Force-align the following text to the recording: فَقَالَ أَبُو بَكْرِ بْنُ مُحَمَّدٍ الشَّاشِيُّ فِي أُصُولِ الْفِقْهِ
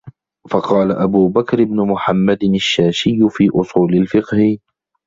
فَقَالَ 0.49 0.91
أَبُو 0.91 1.27
بَكْرِ 1.29 1.63
بْنُ 1.63 1.75
مُحَمَّدٍ 1.81 2.43
الشَّاشِيُّ 2.55 3.19
فِي 3.29 3.47
أُصُولِ 3.55 3.93
الْفِقْهِ 3.95 4.57